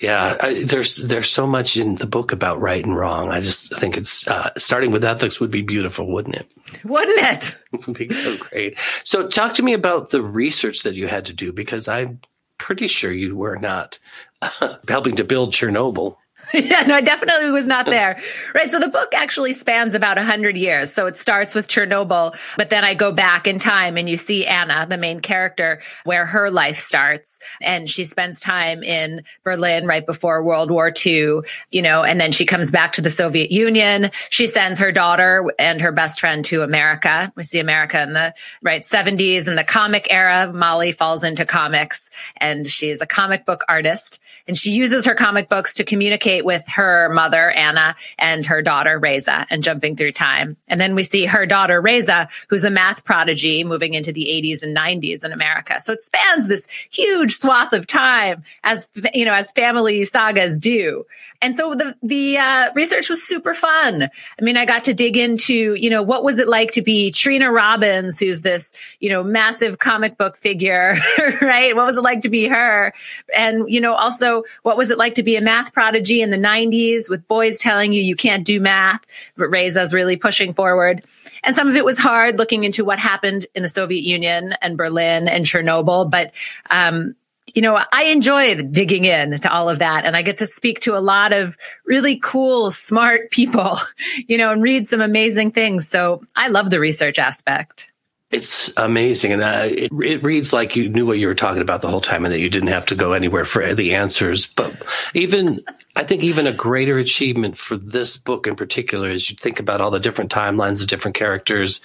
[0.00, 3.30] Yeah, I, there's there's so much in the book about right and wrong.
[3.30, 6.48] I just think it's uh, starting with ethics would be beautiful, wouldn't it?
[6.84, 7.56] Wouldn't it?
[7.72, 8.78] It would be so great.
[9.02, 12.20] So, talk to me about the research that you had to do because I'm
[12.58, 13.98] pretty sure you were not
[14.40, 16.16] uh, helping to build Chernobyl.
[16.54, 18.20] yeah, no, I definitely was not there.
[18.54, 18.70] Right.
[18.70, 20.92] So the book actually spans about a hundred years.
[20.92, 24.46] So it starts with Chernobyl, but then I go back in time and you see
[24.46, 27.40] Anna, the main character, where her life starts.
[27.60, 32.32] And she spends time in Berlin right before World War II, you know, and then
[32.32, 34.10] she comes back to the Soviet Union.
[34.30, 37.32] She sends her daughter and her best friend to America.
[37.36, 40.50] We see America in the right 70s in the comic era.
[40.52, 45.14] Molly falls into comics and she is a comic book artist and she uses her
[45.14, 50.12] comic books to communicate with her mother, Anna, and her daughter, Reza, and jumping through
[50.12, 50.56] time.
[50.68, 54.62] And then we see her daughter, Reza, who's a math prodigy moving into the 80s
[54.62, 55.80] and 90s in America.
[55.80, 61.04] So it spans this huge swath of time as, you know, as family sagas do.
[61.40, 64.02] And so the, the, uh, research was super fun.
[64.02, 67.12] I mean, I got to dig into, you know, what was it like to be
[67.12, 70.96] Trina Robbins, who's this, you know, massive comic book figure,
[71.40, 71.76] right?
[71.76, 72.92] What was it like to be her?
[73.34, 76.36] And, you know, also what was it like to be a math prodigy in the
[76.36, 79.04] 90s with boys telling you you can't do math,
[79.36, 81.04] but Reza's really pushing forward.
[81.44, 84.76] And some of it was hard looking into what happened in the Soviet Union and
[84.76, 86.10] Berlin and Chernobyl.
[86.10, 86.32] But,
[86.68, 87.14] um,
[87.54, 90.80] you know, I enjoy digging in to all of that and I get to speak
[90.80, 93.78] to a lot of really cool, smart people,
[94.26, 95.88] you know, and read some amazing things.
[95.88, 97.88] So I love the research aspect.
[98.30, 101.80] It's amazing, and uh, it, it reads like you knew what you were talking about
[101.80, 104.46] the whole time, and that you didn't have to go anywhere for the answers.
[104.46, 104.82] But
[105.14, 105.62] even,
[105.96, 109.80] I think, even a greater achievement for this book in particular, as you think about
[109.80, 111.80] all the different timelines, the different characters,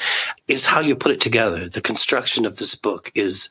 [0.50, 1.70] is how you put it together.
[1.70, 3.48] The construction of this book is,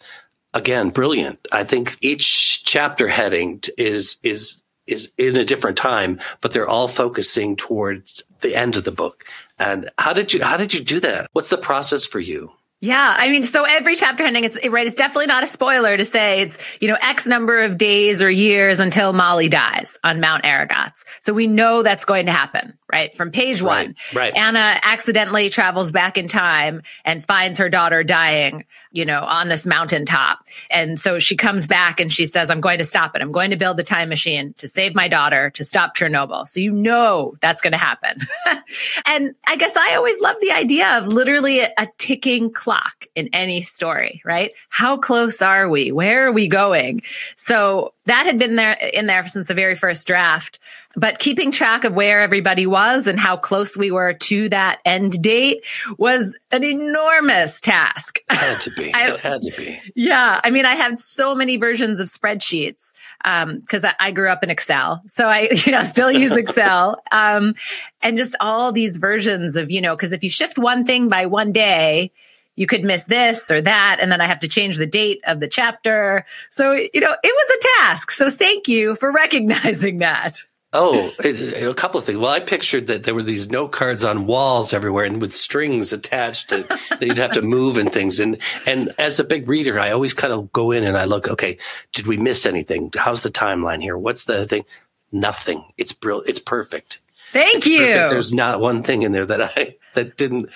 [0.54, 1.46] again, brilliant.
[1.50, 6.88] I think each chapter heading is is is in a different time, but they're all
[6.88, 9.24] focusing towards the end of the book.
[9.58, 11.28] And how did you how did you do that?
[11.32, 12.52] What's the process for you?
[12.82, 13.14] Yeah.
[13.16, 14.84] I mean, so every chapter ending, it's right.
[14.84, 18.28] It's definitely not a spoiler to say it's, you know, X number of days or
[18.28, 21.04] years until Molly dies on Mount Aragats.
[21.20, 23.16] So we know that's going to happen, right?
[23.16, 23.94] From page one.
[24.12, 24.36] right.
[24.36, 29.64] Anna accidentally travels back in time and finds her daughter dying, you know, on this
[29.64, 30.40] mountaintop.
[30.68, 33.22] And so she comes back and she says, I'm going to stop it.
[33.22, 36.48] I'm going to build the time machine to save my daughter, to stop Chernobyl.
[36.48, 38.18] So you know that's going to happen.
[39.06, 42.71] and I guess I always love the idea of literally a ticking clock
[43.14, 44.52] in any story, right?
[44.68, 45.92] How close are we?
[45.92, 47.02] Where are we going?
[47.37, 50.58] So that had been there in there since the very first draft.
[50.94, 55.22] But keeping track of where everybody was and how close we were to that end
[55.22, 55.64] date
[55.96, 58.18] was an enormous task.
[58.30, 58.92] It had to be.
[58.94, 59.80] I- it had to be.
[59.94, 60.40] Yeah.
[60.44, 64.50] I mean, I had so many versions of spreadsheets because I, I grew up in
[64.50, 65.02] Excel.
[65.06, 67.00] So I, you know, still use Excel.
[67.12, 67.54] Um,
[68.00, 71.26] and just all these versions of, you know, because if you shift one thing by
[71.26, 72.11] one day,
[72.56, 73.98] you could miss this or that.
[74.00, 76.24] And then I have to change the date of the chapter.
[76.50, 78.10] So, you know, it was a task.
[78.10, 80.38] So thank you for recognizing that.
[80.74, 82.18] Oh, it, it- a couple of things.
[82.18, 85.92] Well, I pictured that there were these note cards on walls everywhere and with strings
[85.92, 88.18] attached to, that you'd have to move and things.
[88.20, 91.28] And, and as a big reader, I always kind of go in and I look,
[91.28, 91.58] okay,
[91.92, 92.90] did we miss anything?
[92.96, 93.98] How's the timeline here?
[93.98, 94.64] What's the thing?
[95.10, 95.62] Nothing.
[95.76, 96.30] It's brilliant.
[96.30, 97.00] It's perfect.
[97.32, 97.78] Thank It's you.
[97.78, 98.10] perfect.
[98.10, 100.48] There's not one thing in there that I, that didn't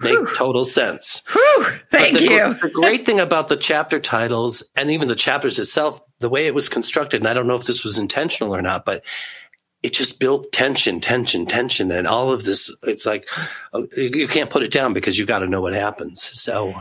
[0.00, 1.22] make total sense.
[1.32, 2.54] Whew, thank the, you.
[2.60, 6.54] the great thing about the chapter titles and even the chapters itself, the way it
[6.54, 9.02] was constructed, and I don't know if this was intentional or not, but
[9.82, 12.74] it just built tension, tension, tension, and all of this.
[12.82, 13.28] It's like
[13.72, 16.22] uh, you can't put it down because you got to know what happens.
[16.22, 16.74] So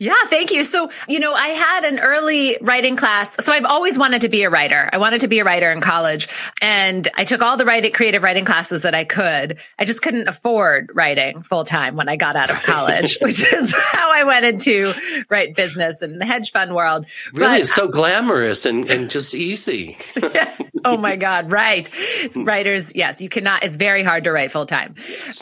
[0.00, 0.62] Yeah, thank you.
[0.64, 3.34] So, you know, I had an early writing class.
[3.44, 4.88] So I've always wanted to be a writer.
[4.92, 6.28] I wanted to be a writer in college
[6.62, 9.58] and I took all the writing, creative writing classes that I could.
[9.76, 13.74] I just couldn't afford writing full time when I got out of college, which is
[13.74, 14.92] how I went into
[15.28, 17.06] right business and the hedge fund world.
[17.32, 19.98] really, But- it's so glamorous and, and just easy.
[20.16, 20.56] yeah.
[20.84, 21.50] oh my God.
[21.50, 21.90] Right.
[22.36, 22.92] Writers.
[22.94, 23.20] Yes.
[23.20, 24.94] You cannot, it's very hard to write full time.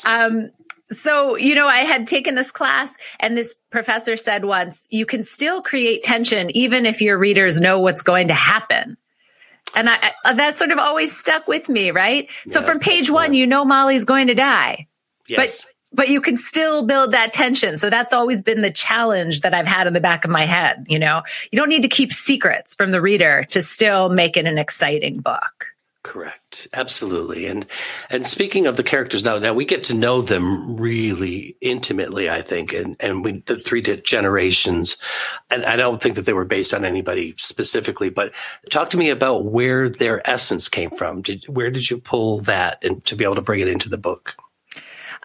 [0.03, 0.51] Um,
[0.91, 5.23] so, you know, I had taken this class and this professor said once, you can
[5.23, 8.97] still create tension even if your readers know what's going to happen.
[9.75, 12.29] And I, I that sort of always stuck with me, right?
[12.47, 14.87] so from page one, you know Molly's going to die
[15.29, 15.65] Yes.
[15.65, 17.79] but but you can still build that tension.
[17.79, 20.85] So that's always been the challenge that I've had in the back of my head.
[20.89, 24.47] You know, you don't need to keep secrets from the reader to still make it
[24.47, 25.69] an exciting book.
[26.07, 26.69] Correct.
[26.73, 27.47] Absolutely.
[27.47, 27.67] And
[28.11, 32.43] and speaking of the characters now, now we get to know them really intimately, I
[32.43, 34.99] think, and and we the three generations.
[35.51, 38.33] And I don't think that they were based on anybody specifically, but
[38.71, 41.23] talk to me about where their essence came from.
[41.23, 43.99] Did where did you pull that and to be able to bring it into the
[43.99, 44.37] book?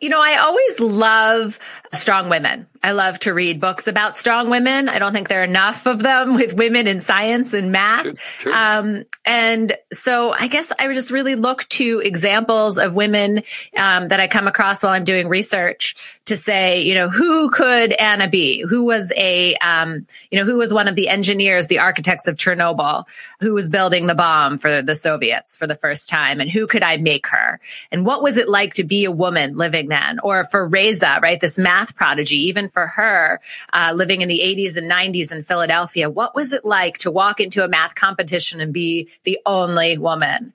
[0.02, 1.60] You know, I always love
[1.94, 2.68] strong women.
[2.84, 4.90] I love to read books about strong women.
[4.90, 8.04] I don't think there are enough of them with women in science and math.
[8.04, 8.54] Sure, sure.
[8.54, 13.44] Um, and so I guess I would just really look to examples of women
[13.78, 17.92] um, that I come across while I'm doing research to say, you know, who could
[17.94, 18.62] Anna be?
[18.62, 22.36] Who was a, um, you know, who was one of the engineers, the architects of
[22.36, 23.06] Chernobyl,
[23.40, 26.84] who was building the bomb for the Soviets for the first time, and who could
[26.84, 27.60] I make her?
[27.92, 30.20] And what was it like to be a woman living then?
[30.20, 33.39] Or for Raisa, right, this math prodigy, even for her,
[33.74, 37.39] uh, living in the 80s and 90s in Philadelphia, what was it like to walk
[37.39, 40.54] into a math competition and be the only woman?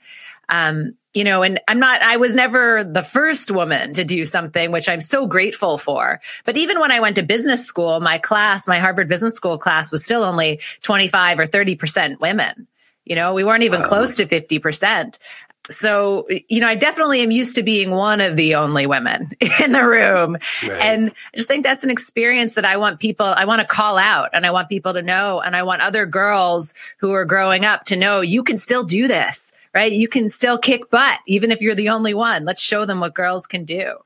[0.48, 4.70] Um, you know, and I'm not, I was never the first woman to do something,
[4.70, 6.20] which I'm so grateful for.
[6.44, 9.90] But even when I went to business school, my class, my Harvard Business School class
[9.90, 12.68] was still only 25 or 30% women.
[13.06, 13.88] You know, we weren't even Wow.
[13.88, 15.18] close to 50%.
[15.68, 19.72] So, you know, I definitely am used to being one of the only women in
[19.72, 20.38] the room.
[20.62, 20.81] Right.
[20.81, 23.98] And I just think that's an experience that I want people, I want to call
[23.98, 25.40] out and I want people to know.
[25.40, 29.09] And I want other girls who are growing up to know you can still do
[29.09, 29.90] this, right?
[29.90, 32.44] You can still kick butt, even if you're the only one.
[32.44, 33.96] Let's show them what girls can do.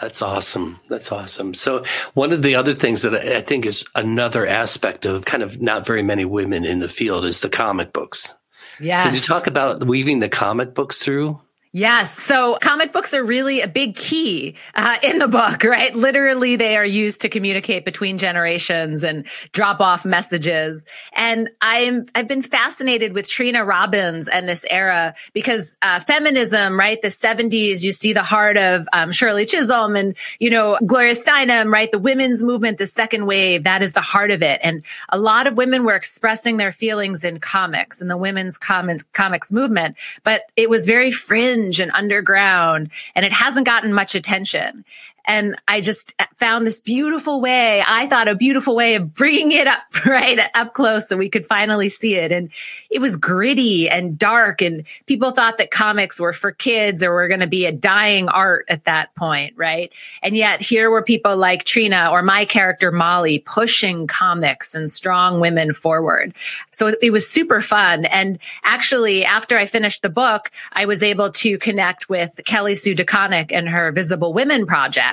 [0.00, 0.80] That's awesome.
[0.88, 1.54] That's awesome.
[1.54, 5.42] So one of the other things that I I think is another aspect of kind
[5.42, 8.34] of not very many women in the field is the comic books.
[8.82, 9.02] Yeah.
[9.04, 11.40] Can you talk about weaving the comic books through?
[11.74, 12.18] Yes.
[12.18, 15.94] So comic books are really a big key uh, in the book, right?
[15.96, 20.84] Literally, they are used to communicate between generations and drop off messages.
[21.14, 27.00] And I'm, I've been fascinated with Trina Robbins and this era because uh, feminism, right?
[27.00, 31.72] The 70s, you see the heart of um, Shirley Chisholm and, you know, Gloria Steinem,
[31.72, 31.90] right?
[31.90, 34.60] The women's movement, the second wave, that is the heart of it.
[34.62, 39.04] And a lot of women were expressing their feelings in comics and the women's comics,
[39.14, 44.14] comics movement, but it was very fringe cringe and underground, and it hasn't gotten much
[44.14, 44.84] attention.
[45.24, 47.82] And I just found this beautiful way.
[47.86, 51.46] I thought a beautiful way of bringing it up right up close so we could
[51.46, 52.32] finally see it.
[52.32, 52.50] And
[52.90, 54.62] it was gritty and dark.
[54.62, 58.28] And people thought that comics were for kids or were going to be a dying
[58.28, 59.54] art at that point.
[59.56, 59.92] Right.
[60.22, 65.40] And yet here were people like Trina or my character Molly pushing comics and strong
[65.40, 66.34] women forward.
[66.70, 68.04] So it was super fun.
[68.06, 72.94] And actually, after I finished the book, I was able to connect with Kelly Sue
[72.94, 75.11] DeConnick and her Visible Women project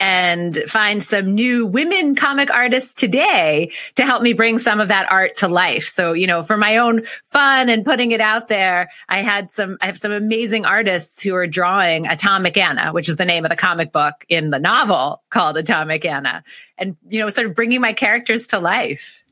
[0.00, 5.10] and find some new women comic artists today to help me bring some of that
[5.10, 5.86] art to life.
[5.86, 9.78] So, you know, for my own fun and putting it out there, I had some,
[9.80, 13.50] I have some amazing artists who are drawing Atomic Anna, which is the name of
[13.50, 16.42] the comic book in the novel called Atomic Anna
[16.78, 19.22] and, you know, sort of bringing my characters to life.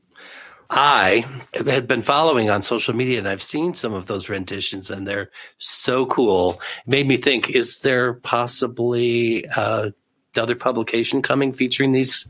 [0.69, 5.07] I had been following on social media and I've seen some of those renditions and
[5.07, 6.59] they're so cool.
[6.85, 9.91] It made me think, is there possibly uh,
[10.37, 12.27] other publication coming featuring these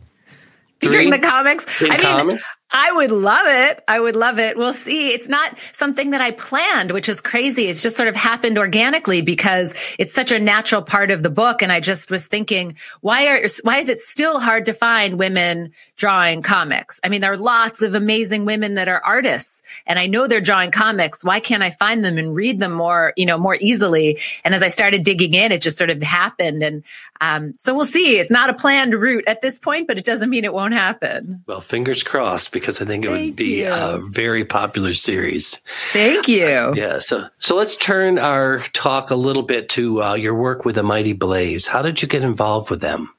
[0.80, 1.66] featuring the comics.
[1.82, 2.39] I mean?
[2.72, 3.84] I would love it.
[3.88, 4.57] I would love it.
[4.57, 5.13] We'll see.
[5.13, 7.68] It's not something that I planned, which is crazy.
[7.68, 11.61] It's just sort of happened organically because it's such a natural part of the book.
[11.61, 15.74] And I just was thinking, why are, why is it still hard to find women
[15.95, 16.99] drawing comics?
[17.03, 20.41] I mean, there are lots of amazing women that are artists and I know they're
[20.41, 21.24] drawing comics.
[21.24, 24.20] Why can't I find them and read them more, you know, more easily?
[24.43, 26.63] And as I started digging in, it just sort of happened.
[26.63, 26.84] And,
[27.22, 28.18] um, so we'll see.
[28.18, 31.43] It's not a planned route at this point, but it doesn't mean it won't happen.
[31.47, 33.72] Well, fingers crossed because I think it Thank would be you.
[33.72, 35.62] a very popular series.
[35.91, 36.74] Thank you.
[36.74, 36.99] Yeah.
[36.99, 40.84] So, so let's turn our talk a little bit to uh, your work with the
[40.84, 41.68] Mighty Blaze.
[41.68, 43.12] How did you get involved with them?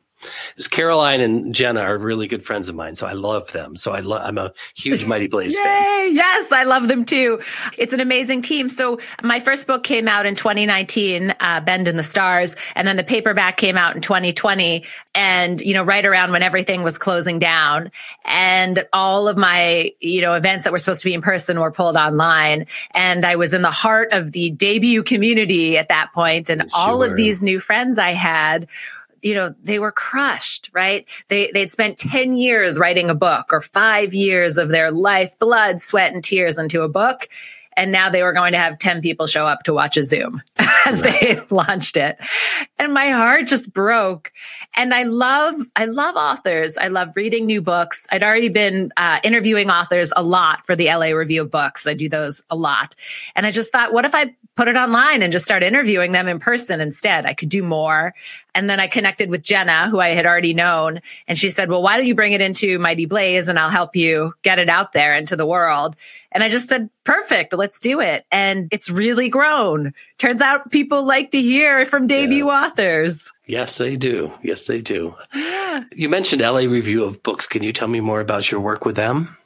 [0.70, 3.76] Caroline and Jenna are really good friends of mine, so I love them.
[3.76, 5.62] So I lo- I'm a huge Mighty Blaze Yay!
[5.62, 6.14] fan.
[6.14, 7.40] Yes, I love them too.
[7.78, 8.68] It's an amazing team.
[8.68, 12.96] So my first book came out in 2019, uh, Bend in the Stars, and then
[12.96, 14.84] the paperback came out in 2020.
[15.14, 17.90] And you know, right around when everything was closing down,
[18.24, 21.72] and all of my you know events that were supposed to be in person were
[21.72, 26.50] pulled online, and I was in the heart of the debut community at that point,
[26.50, 26.70] and sure.
[26.74, 28.68] all of these new friends I had
[29.26, 31.10] you know, they were crushed, right?
[31.26, 35.80] They, they'd spent 10 years writing a book or five years of their life, blood,
[35.80, 37.28] sweat, and tears into a book.
[37.76, 40.42] And now they were going to have 10 people show up to watch a Zoom
[40.86, 42.18] as they launched it.
[42.78, 44.32] And my heart just broke.
[44.76, 46.78] And I love, I love authors.
[46.78, 48.06] I love reading new books.
[48.12, 51.84] I'd already been uh, interviewing authors a lot for the LA Review of Books.
[51.84, 52.94] I do those a lot.
[53.34, 56.26] And I just thought, what if I put it online and just start interviewing them
[56.26, 57.26] in person instead.
[57.26, 58.14] I could do more.
[58.54, 61.00] And then I connected with Jenna, who I had already known.
[61.28, 63.94] And she said, well, why don't you bring it into Mighty Blaze and I'll help
[63.94, 65.94] you get it out there into the world.
[66.32, 68.24] And I just said, perfect, let's do it.
[68.32, 69.92] And it's really grown.
[70.18, 72.64] Turns out people like to hear from debut yeah.
[72.64, 73.30] authors.
[73.46, 74.32] Yes, they do.
[74.42, 75.14] Yes, they do.
[75.34, 75.84] Yeah.
[75.94, 77.46] You mentioned LA Review of Books.
[77.46, 79.36] Can you tell me more about your work with them?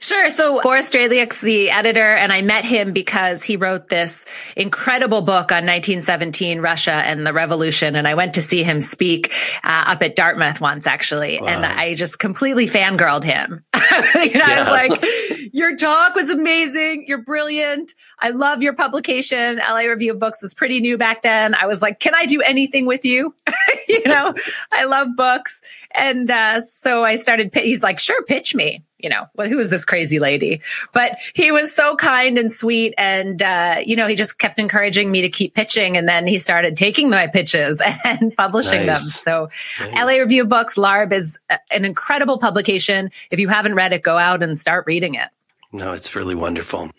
[0.00, 0.30] Sure.
[0.30, 4.24] So Boris Dralyuk's the editor, and I met him because he wrote this
[4.56, 7.96] incredible book on 1917 Russia and the revolution.
[7.96, 9.32] And I went to see him speak
[9.64, 11.48] uh, up at Dartmouth once, actually, wow.
[11.48, 13.64] and I just completely fangirled him.
[13.74, 14.44] you know, yeah.
[14.48, 17.04] I was like, "Your talk was amazing.
[17.08, 17.94] You're brilliant.
[18.18, 19.56] I love your publication.
[19.56, 21.54] LA Review of Books was pretty new back then.
[21.54, 23.34] I was like, can I do anything with you?
[23.88, 24.34] you know,
[24.72, 27.54] I love books, and uh, so I started.
[27.54, 30.62] He's like, sure, pitch me you know, well, who is this crazy lady?
[30.92, 32.94] But he was so kind and sweet.
[32.96, 35.96] And, uh, you know, he just kept encouraging me to keep pitching.
[35.96, 39.22] And then he started taking my pitches and publishing nice.
[39.22, 39.50] them.
[39.78, 39.94] So nice.
[39.94, 41.38] LA Review of Books, LARB is
[41.70, 43.10] an incredible publication.
[43.30, 45.28] If you haven't read it, go out and start reading it.
[45.72, 46.90] No, it's really wonderful.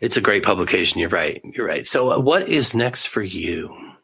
[0.00, 1.00] It's a great publication.
[1.00, 1.40] You're right.
[1.44, 1.86] You're right.
[1.86, 3.94] So, uh, what is next for you?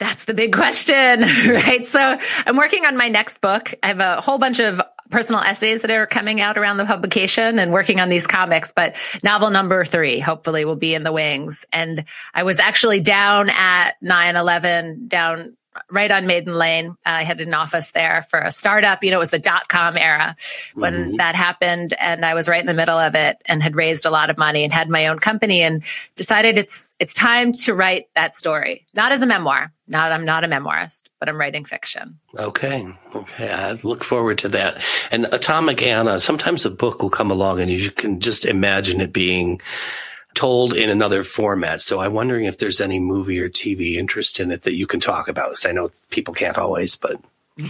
[0.00, 1.84] That's the big question, right?
[1.84, 3.74] So I'm working on my next book.
[3.82, 7.58] I have a whole bunch of personal essays that are coming out around the publication
[7.58, 11.64] and working on these comics, but novel number three hopefully will be in the wings.
[11.72, 12.04] And
[12.34, 15.56] I was actually down at 9-11 down
[15.90, 16.96] right on Maiden Lane.
[17.06, 19.04] I had an office there for a startup.
[19.04, 20.34] You know, it was the dot com era
[20.74, 21.16] when mm-hmm.
[21.16, 21.94] that happened.
[21.98, 24.38] And I was right in the middle of it and had raised a lot of
[24.38, 25.84] money and had my own company and
[26.16, 29.72] decided it's, it's time to write that story, not as a memoir.
[29.86, 32.20] Not, I'm not a memoirist, but I'm writing fiction.
[32.38, 32.86] Okay.
[33.12, 33.50] Okay.
[33.50, 34.82] I look forward to that.
[35.10, 39.12] And Atomic Anna, sometimes a book will come along and you can just imagine it
[39.12, 39.60] being
[40.34, 41.80] told in another format.
[41.80, 45.00] So I'm wondering if there's any movie or TV interest in it that you can
[45.00, 45.50] talk about.
[45.50, 47.20] Because I know people can't always, but.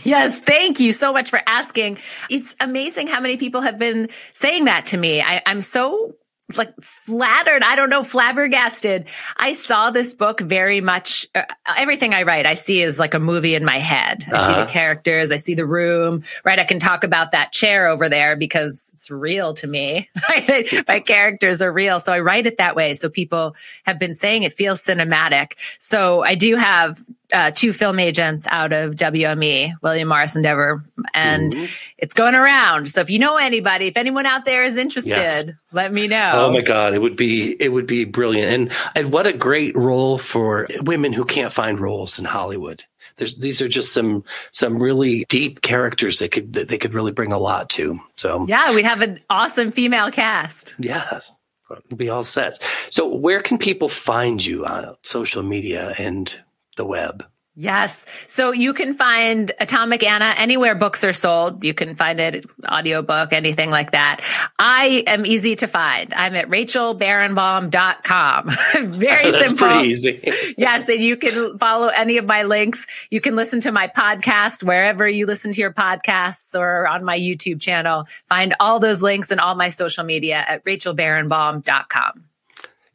[0.05, 1.99] Yes, thank you so much for asking.
[2.29, 5.21] It's amazing how many people have been saying that to me.
[5.21, 6.15] I, I'm so
[6.57, 7.63] like flattered.
[7.63, 9.07] I don't know, flabbergasted.
[9.37, 11.27] I saw this book very much.
[11.35, 11.43] Uh,
[11.77, 14.25] everything I write, I see is like a movie in my head.
[14.27, 14.47] I uh-huh.
[14.47, 14.71] see the uh-huh.
[14.71, 15.33] characters.
[15.33, 16.23] I see the room.
[16.45, 16.59] Right.
[16.59, 20.09] I can talk about that chair over there because it's real to me.
[20.89, 22.95] my characters are real, so I write it that way.
[22.95, 25.55] So people have been saying it feels cinematic.
[25.79, 26.99] So I do have
[27.33, 31.55] uh, two film agents out of WME, William Morris Endeavor, and
[31.99, 32.91] it's going around.
[32.91, 35.51] So if you know anybody, if anyone out there is interested, yes.
[35.73, 36.31] let me know.
[36.35, 39.77] Oh my God, it would be it would be brilliant, and and what a great
[39.77, 42.85] role for women who can't find roles in Hollywood.
[43.17, 47.13] There's these are just some some really deep characters that could that they could really
[47.13, 47.99] bring a lot to.
[48.17, 50.75] So yeah, we'd have an awesome female cast.
[50.79, 51.33] Yes.
[51.69, 52.59] We'll be all set.
[52.91, 56.41] So, where can people find you on social media and
[56.81, 57.25] the web.
[57.57, 58.07] Yes.
[58.27, 61.63] So you can find Atomic Anna anywhere books are sold.
[61.63, 64.21] You can find it audiobook, anything like that.
[64.59, 66.15] I am easy to find.
[66.15, 68.47] I'm at rachelbarenbaum.com.
[68.99, 69.67] Very That's simple.
[69.67, 70.33] pretty easy.
[70.57, 70.89] yes.
[70.89, 72.87] And you can follow any of my links.
[73.11, 77.19] You can listen to my podcast wherever you listen to your podcasts or on my
[77.19, 78.07] YouTube channel.
[78.27, 82.25] Find all those links and all my social media at rachelbarenbaum.com.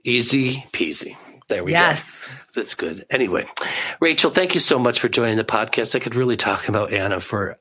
[0.04, 1.18] Easy peasy.
[1.48, 2.26] There we yes.
[2.26, 2.32] go.
[2.32, 2.40] Yes.
[2.56, 3.06] That's good.
[3.10, 3.48] Anyway,
[4.00, 5.96] Rachel, thank you so much for joining the podcast.
[5.96, 7.60] I could really talk about Anna for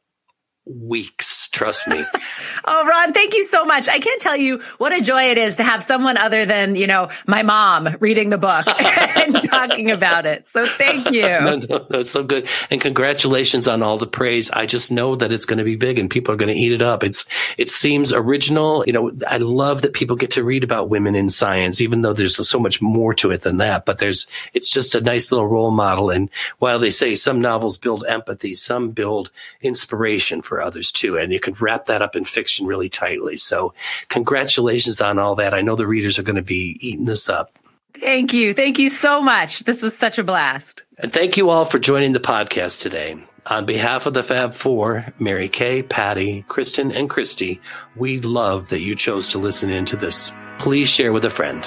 [0.66, 1.48] weeks.
[1.48, 2.04] Trust me.
[2.64, 3.88] oh, Ron, thank you so much.
[3.88, 6.86] I can't tell you what a joy it is to have someone other than, you
[6.86, 10.48] know, my mom reading the book and talking about it.
[10.48, 11.22] So thank you.
[11.28, 12.48] no, no, no, it's so good.
[12.70, 14.50] And congratulations on all the praise.
[14.50, 16.72] I just know that it's going to be big and people are going to eat
[16.72, 17.04] it up.
[17.04, 17.26] It's,
[17.58, 18.84] it seems original.
[18.86, 22.14] You know, I love that people get to read about women in science, even though
[22.14, 23.84] there's so much more to it than that.
[23.84, 26.10] But there's, it's just a nice little role model.
[26.10, 31.18] And while they say some novels build empathy, some build inspiration for for others too.
[31.18, 33.36] And you can wrap that up in fiction really tightly.
[33.36, 33.74] So
[34.08, 35.52] congratulations on all that.
[35.52, 37.58] I know the readers are going to be eating this up.
[37.94, 38.54] Thank you.
[38.54, 39.64] Thank you so much.
[39.64, 40.84] This was such a blast.
[40.98, 43.16] And thank you all for joining the podcast today.
[43.46, 47.58] On behalf of the Fab Four, Mary Kay, Patti, Kristin, and Kristy,
[47.96, 50.30] we love that you chose to listen into this.
[50.58, 51.64] Please share with a friend.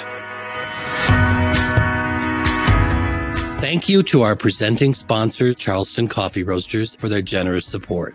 [3.60, 8.14] Thank you to our presenting sponsor, Charleston Coffee Roasters, for their generous support.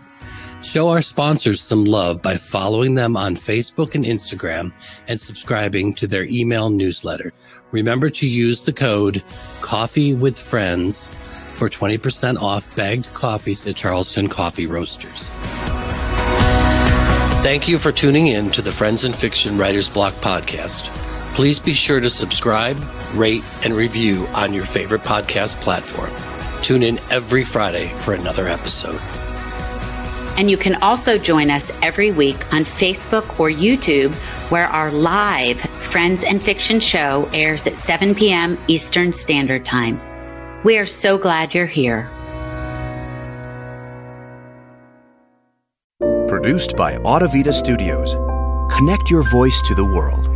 [0.64, 4.72] Show our sponsors some love by following them on Facebook and Instagram
[5.06, 7.34] and subscribing to their email newsletter.
[7.70, 9.22] Remember to use the code
[9.60, 11.06] Coffee with Friends
[11.52, 15.28] for 20% off bagged coffees at Charleston Coffee Roasters.
[17.44, 20.88] Thank you for tuning in to the Friends and Fiction Writers Block podcast.
[21.34, 26.10] Please be sure to subscribe, rate, and review on your favorite podcast platform.
[26.62, 29.00] Tune in every Friday for another episode.
[30.36, 34.12] And you can also join us every week on Facebook or YouTube,
[34.50, 38.58] where our live Friends and Fiction show airs at 7 p.m.
[38.66, 40.00] Eastern Standard Time.
[40.64, 42.10] We are so glad you're here.
[46.26, 48.16] Produced by Audivita Studios.
[48.74, 50.33] Connect your voice to the world.